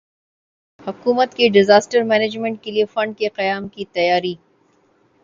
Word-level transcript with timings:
حکومت 0.79 1.33
کی 1.33 1.49
disaster 1.49 2.03
management 2.03 2.61
کیلئے 2.63 2.85
فنڈ 2.85 3.17
کے 3.17 3.29
قیام 3.29 3.67
کی 3.67 3.85
تیاری 3.85 4.33